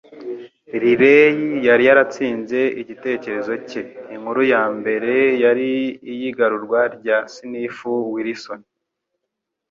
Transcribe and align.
Riley 0.81 1.33
yari 1.67 1.83
yaratsinze 1.89 2.59
igitekerezo 2.81 3.53
cye: 3.69 3.81
inkuru 4.15 4.41
yambere 4.53 5.15
yari 5.43 5.69
iyigarurwa 6.11 6.79
rya 6.95 7.17
Sniffy 7.33 7.95
Wilson 8.13 8.61